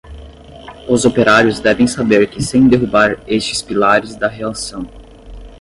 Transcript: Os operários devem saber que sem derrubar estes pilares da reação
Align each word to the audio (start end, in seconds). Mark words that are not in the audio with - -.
Os 0.89 1.05
operários 1.05 1.59
devem 1.59 1.85
saber 1.85 2.27
que 2.27 2.41
sem 2.41 2.67
derrubar 2.67 3.19
estes 3.27 3.61
pilares 3.61 4.15
da 4.15 4.27
reação 4.27 4.83